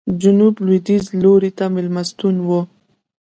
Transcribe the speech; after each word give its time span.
جنوب 0.21 0.53
لوېدیځ 0.65 1.05
لوري 1.21 1.51
ته 1.57 1.65
مېلمستون 1.75 2.35
و. 2.47 2.49